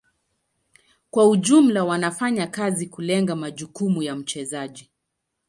[1.11, 4.89] Kwa ujumla wanafanya kazi kulenga majukumu ya mchezaji.